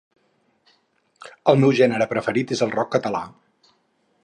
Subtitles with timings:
[1.53, 3.25] El meu gènere preferit és el rock català.